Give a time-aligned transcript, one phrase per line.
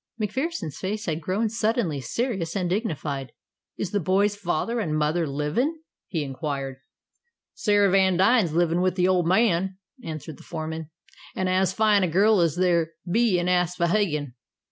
[0.19, 3.33] MacPherson's face had grown suddenly serious and dignified.
[3.77, 5.77] "Is the boy's father and mother livin'?"
[6.07, 6.77] he inquired.
[7.53, 10.89] "Sarah Vandine's living with the old man," answered the foreman,
[11.35, 14.33] "and as fine a girl as there'll be in Aspohegan.